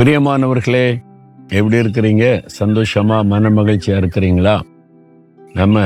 [0.00, 1.02] பிரியமானவர்களே
[1.48, 2.48] எப்படி இருக்கிறீங்க?
[2.60, 4.60] சந்தோஷமா மன மகிழ்ச்சியா இருக்கிறீங்களா?
[5.52, 5.80] நம்ம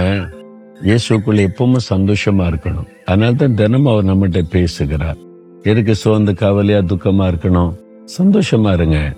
[0.83, 2.87] இயேசுக்குள்ள எப்பவும் சந்தோஷமா இருக்கணும்.
[3.05, 5.17] அதனால தான் தினமும் அவர் நம்மகிட்ட பேசுகிறார்.
[5.63, 7.75] எதுக்கு சோர்ந்து கவலையா துக்கமா இருக்கணும்?
[8.19, 9.13] சந்தோஷமா இருங்க.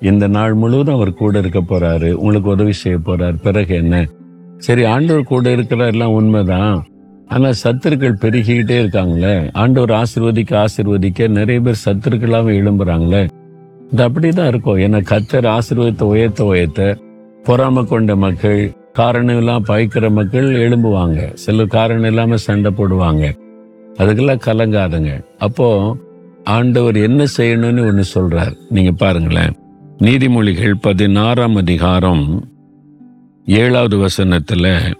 [0.00, 2.12] இந்த நாள் முழுவதும் அவர் கூட இருக்க போறாரு.
[2.12, 3.42] உங்களுக்கு உதவி செய்ய போறார்.
[3.42, 4.06] பிறகு என்ன?
[4.58, 6.86] சரி ஆண்டவர் கூட இருக்கிறார் எல்லாம் உண்மைதான்.
[7.28, 9.50] ஆனா சத்துருக்கள் பெருகிக்கிட்டே இருக்காங்களே.
[9.52, 13.28] ஆண்டவர் ஆசிர்வதிக்க ஆசிர்வதிக்க நிறைய பேர் சத்துருக்களாவே எழும்புறாங்களே.
[13.90, 14.76] இது அப்படிதான் இருக்கும்.
[14.76, 16.96] ஏன்னா கத்தர் ஆசீர்வத்தை உயர்த்த உயர்த்த
[17.44, 21.32] பொறாம கொண்ட மக்கள் காரணம் இல்லாம பயக்கிற மக்கள் எழும்புவாங்க.
[21.32, 23.38] சில காரணம் இல்லாம சண்டை போடுவாங்க.
[23.94, 25.24] அதுக்கெல்லாம் கலங்காதுங்க.
[25.38, 25.96] அப்போ
[26.44, 28.56] ஆண்டவர் என்ன செய்யணும்னு ஒன்று சொல்றார்.
[28.68, 29.52] நீங்க பாருங்களேன்.
[29.98, 32.48] நீதிமொழிகள் பதினாறாம் அதிகாரம்
[33.46, 34.94] ஏழாவது வசனத்துல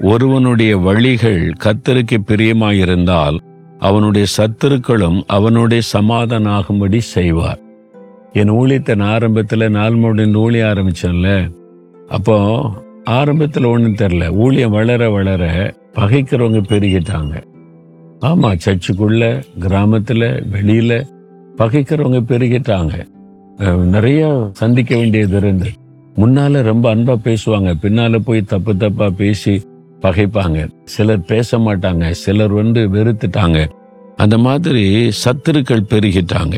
[0.00, 3.38] ஒருவனுடைய வழிகள் கத்தருக்கு பிரியமாயிருந்தால்
[3.78, 7.58] அவனுடைய சத்துருக்களும் அவனுடைய சமாதானாகும்படி செய்வார்.
[8.32, 11.30] என் ஊழியத்தை நான் ஆரம்பத்தில் நாலு மணி ஊழிய ஆரம்பித்தேன்ல
[12.08, 12.36] அப்போ
[13.04, 15.42] ஆரம்பத்தில் ஒன்றும் தெரில ஊழியம் வளர வளர
[15.92, 17.34] பகைக்கிறவங்க பெருகிட்டாங்க.
[18.20, 20.96] ஆமாம் சர்ச்சுக்குள்ள கிராமத்தில் வெளியில்
[21.58, 22.94] பகைக்கிறவங்க பெருகிட்டாங்க.
[23.94, 25.70] நிறைய சந்திக்க வேண்டியது இருந்து.
[26.14, 27.74] முன்னால் ரொம்ப அன்பாக பேசுவாங்க.
[27.80, 29.54] பின்னால் போய் தப்பு தப்பாக பேசி
[30.00, 30.68] பகைப்பாங்க.
[30.84, 32.10] சிலர் பேச மாட்டாங்க.
[32.24, 33.68] சிலர் வந்து வெறுத்துட்டாங்க.
[34.16, 34.84] அந்த மாதிரி
[35.24, 36.56] சத்துருக்கள் பெருகிட்டாங்க.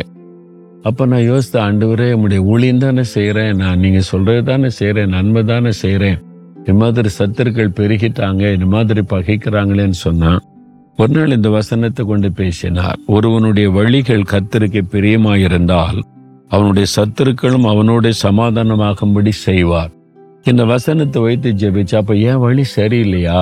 [0.89, 5.73] அப்போ நான் யோசித்த ஆண்டவரே உங்களுடைய ஊழியம் தானே செய்கிறேன் நான் நீங்கள் சொல்கிறது தானே செய்கிறேன் நன்மை தானே
[5.83, 6.19] செய்கிறேன்
[6.59, 8.43] இந்த மாதிரி சத்துருக்கள் பெருகிட்டாங்க.
[8.53, 10.43] இந்த மாதிரி பகைக்கிறாங்களேன்னு சொன்னான்
[10.99, 12.99] ஒரு நாள் இந்த வசனத்தை கொண்டு பேசினார்.
[13.07, 15.99] ஒருவனுடைய வழிகள் கத்தருக்கு பிரியமாயிருந்தால்
[16.49, 19.93] அவனுடைய சத்துருக்களும் அவனோட சமாதானமாகும்படி செய்வார்.
[20.51, 23.41] இந்த வசனத்தை வைத்து ஜெபிச்சா அப்போ ஏன் வழி சரியில்லையா?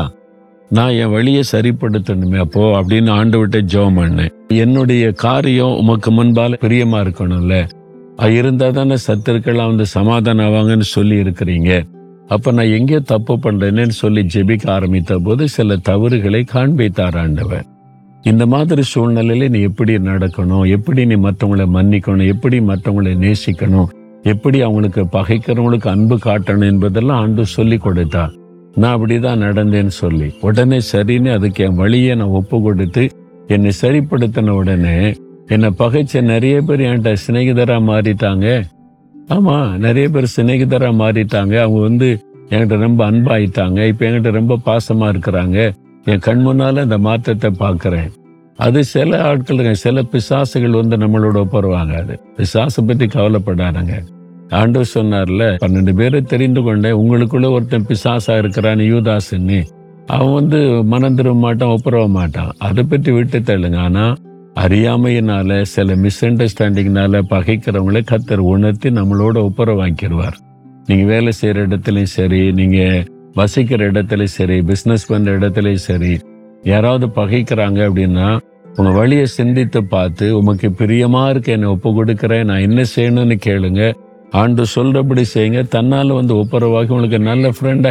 [0.68, 4.30] நான் என் வழியை சரிப்படுத்தணுமே அப்போ அப்படின்னு ஆண்டு விட்டு ஜெபம் பண்ணேன்.
[4.48, 7.68] என்னுடைய காரியம் உமக்கு முன்பால பிரியமா இருக்கணும்ல.
[8.16, 11.82] இருந்தால் இருந்தா தானே சத்துருக்கெல்லாம் வந்து சமாதானம் ஆவாங்கன்னு சொல்லி இருக்கிறீங்க.
[12.28, 17.64] அப்போ நான் எங்கேயோ தப்பு பண்றேன்னு சொல்லி ஜெபிக்க ஆரம்பித்த போது சில தவறுகளை காண்பித்தார் ஆண்டவர்.
[18.22, 20.68] இந்த மாதிரி சூழ்நிலையில நீ எப்படி நடக்கணும்?
[20.68, 22.26] எப்படி நீ மற்றவங்களை மன்னிக்கணும்?
[22.26, 23.88] எப்படி மற்றவங்களை நேசிக்கணும்?
[24.22, 28.32] எப்படி அவங்களுக்கு பகைக்கிறவங்களுக்கு அன்பு காட்டணும் என்பதெல்லாம் ஆண்டு சொல்லி கொடுத்தார்.
[28.74, 30.34] நான் அப்படி தான் நடந்தேன்னு சொல்லி.
[30.40, 33.10] உடனே சரின்னு அதுக்கு என் வழியை நான் ஒப்பு கொடுத்து
[33.46, 35.14] என்னை சரிப்படுத்தின உடனே
[35.46, 38.62] என்னை பகைச்ச நிறைய பேர் என்கிட்ட சிநேகிதராக மாறிட்டாங்க.
[39.28, 41.54] ஆமாம் நிறைய பேர் சிநேகிதராக மாறிட்டாங்க.
[41.60, 42.08] அவங்க வந்து
[42.48, 43.86] என்கிட்ட ரொம்ப அன்பாயிட்டாங்க.
[43.86, 45.72] இப்போ என்கிட்ட ரொம்ப பாசமாக இருக்கிறாங்க.
[46.04, 48.10] என் கண் முன்னால அந்த மாற்றத்தை பார்க்குறேன்.
[48.56, 52.20] அது சில ஆட்களுங்க சில பிசாசுகள் வந்து நம்மளோட ஒப்புருவாங்க அது.
[52.36, 53.94] பிசாசை பற்றி கவலைப்படாதுங்க.
[54.60, 59.60] ஆண்டவர் சொன்னார்ல பன்னெண்டு பேரை தெரிந்து கொண்டேன் உங்களுக்குள்ள ஒருத்தன் பிசாசா இருக்கிறான் யூதாசுன்னு.
[60.06, 60.58] அவன் வந்து
[60.92, 62.52] மனம் திரும்ப மாட்டான் ஒப்புரவ மாட்டான்.
[62.58, 63.78] அதை பற்றி விட்டு தள்ளுங்க.
[63.86, 64.04] ஆனா
[64.54, 70.36] அறியாமையினால சில மிஸ் அண்டர்ஸ்டாண்டிங்னால பகைக்கிறவங்களை கத்தர் உணர்த்தி நம்மளோட ஒப்புரவாக்கிடுவார்.
[70.86, 72.78] நீங்க வேலை செய்யற இடத்துலயும் சரி நீங்க
[73.34, 76.12] வசிக்கிற இடத்துலயும் சரி பிசினஸ் பண்ற இடத்துலயும் சரி
[76.62, 78.28] யாராவது பகைக்கிறாங்க அப்படின்னா
[78.76, 83.82] உங்க வழியை சிந்தித்து பார்த்து உமக்கு பிரியமா இருக்க என்னை ஒப்பு கொடுக்கிறேன் நான் என்ன செய்யணும்னு கேளுங்க.
[84.40, 85.68] ஆண்டு சொல்கிறபடி செய்யுங்க.
[85.68, 87.86] தன்னால் வந்து ஒப்புரவாகி உங்களுக்கு நல்ல ஃப்ரெண்ட்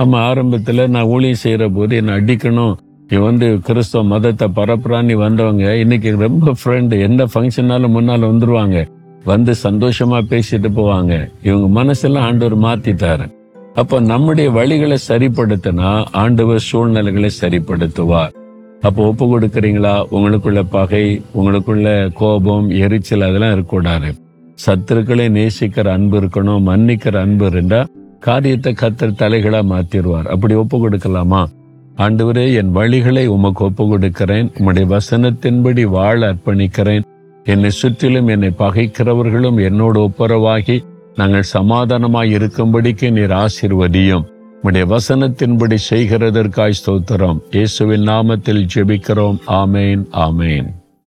[0.00, 2.74] ஆமாம் ஆரம்பத்தில் நான் ஊழியம் செய்கிற போது என்னை அடிக்கணும்.
[3.08, 8.88] இவன் வந்து கிறிஸ்தவ மதத்தை பரப்புறான்னு வந்தவங்க இன்னைக்கு ரொம்ப ஃப்ரெண்டு எந்த ஃபங்க்ஷனாலும் முன்னால் வந்துடுவாங்க
[9.24, 11.30] வந்து சந்தோஷமாக பேசிட்டு போவாங்க.
[11.42, 13.26] இவங்க மனசெல்லாம் ஆண்டவர் மாத்திட்டாரு.
[13.74, 18.32] அப்போ நம்முடைய வழிகளை சரிப்படுத்தினா ஆண்டவர் சூழ்நிலைகளை சரிப்படுத்துவார்.
[18.80, 19.94] அப்போ ஒப்பு கொடுக்குறீங்களா?
[20.10, 24.10] உங்களுக்குள்ள பகை உங்களுக்குள்ள கோபம் எரிச்சல் அதெல்லாம் இருக்கக்கூடாது.
[24.66, 27.84] சத்துருக்களை நேசிக்கிற அன்பு இருக்கணும் மன்னிக்கிற அன்பு இருந்தா
[28.20, 31.46] காரியத்தை கத்தர் தலைகளா மாத்திடுவார் அப்படி ஒப்பு கொடுக்கலாமா?
[31.96, 34.50] ஆண்டவரே என் வழிகளை உமக்கு ஒப்பு கொடுக்கிறேன்.
[34.58, 37.02] உம்முடைய வசனத்தின்படி வாழ அர்ப்பணிக்கிறேன்.
[37.44, 40.84] என்னை சுற்றிலும் என்னை பகைக்கிறவர்களும் என்னோடு ஒப்புரவாகி
[41.16, 44.24] நாங்கள் சமாதானமாய் இருக்கும்படிக்கு நீர் ஆசிர்வதியும்.
[44.62, 47.40] உம்முடைய வசனத்தின்படி செய்கிறதற்காய் ஸ்தோத்திரம்.
[47.50, 49.38] இயேசுவின் நாமத்தில் ஜெபிக்கிறோம்.
[49.46, 50.68] ஆமேன் ஆமேன்.